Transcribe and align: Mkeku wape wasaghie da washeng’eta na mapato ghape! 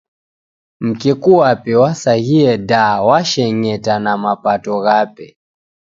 Mkeku 0.85 1.31
wape 1.41 1.73
wasaghie 1.81 2.51
da 2.69 2.83
washeng’eta 3.07 3.93
na 4.03 4.13
mapato 4.23 4.73
ghape! 4.85 5.27